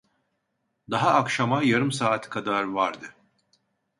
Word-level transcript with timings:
Daha 0.91 1.11
akşama 1.13 1.63
yarım 1.63 1.91
saat 1.91 2.29
kadar 2.29 2.63
vardı. 2.63 3.15